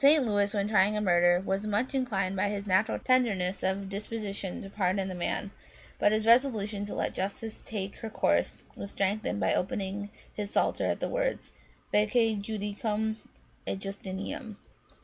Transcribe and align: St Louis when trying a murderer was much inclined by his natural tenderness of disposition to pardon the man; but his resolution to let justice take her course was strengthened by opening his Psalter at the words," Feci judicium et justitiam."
St 0.03 0.25
Louis 0.25 0.51
when 0.51 0.67
trying 0.67 0.97
a 0.97 1.01
murderer 1.01 1.41
was 1.41 1.67
much 1.67 1.93
inclined 1.93 2.35
by 2.35 2.49
his 2.49 2.65
natural 2.65 2.97
tenderness 2.97 3.61
of 3.61 3.87
disposition 3.87 4.59
to 4.63 4.67
pardon 4.71 5.07
the 5.07 5.13
man; 5.13 5.51
but 5.99 6.11
his 6.11 6.25
resolution 6.25 6.83
to 6.85 6.95
let 6.95 7.13
justice 7.13 7.61
take 7.63 7.97
her 7.97 8.09
course 8.09 8.63
was 8.75 8.89
strengthened 8.89 9.39
by 9.39 9.53
opening 9.53 10.09
his 10.33 10.49
Psalter 10.49 10.87
at 10.87 11.01
the 11.01 11.07
words," 11.07 11.51
Feci 11.93 12.35
judicium 12.37 13.17
et 13.67 13.77
justitiam." 13.77 14.55